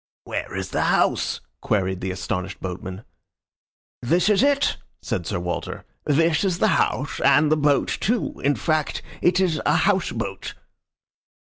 "Where 0.23 0.55
is 0.55 0.71
the 0.71 0.81
house?" 0.85 1.41
queried 1.61 2.01
the 2.01 2.09
astonished 2.09 2.59
boatman. 2.59 3.03
"This 4.01 4.29
is 4.29 4.41
it," 4.41 4.77
said 5.03 5.27
Sir 5.27 5.39
Walter. 5.39 5.85
"This 6.05 6.43
is 6.43 6.57
the 6.57 6.69
house, 6.69 7.19
and 7.19 7.51
the 7.51 7.55
boat 7.55 7.99
too. 8.01 8.41
In 8.43 8.55
fact, 8.55 9.03
it 9.21 9.39
is 9.39 9.61
a 9.63 9.75
house 9.75 10.11
boat." 10.11 10.55